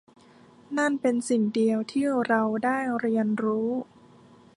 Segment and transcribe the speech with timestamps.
[0.77, 3.69] นั่นเป็นสิ่งเดียวที่เราได้เรียนรู้